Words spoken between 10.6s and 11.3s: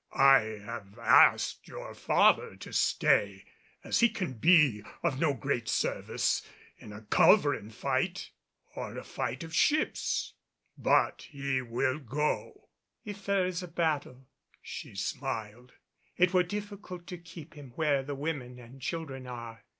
But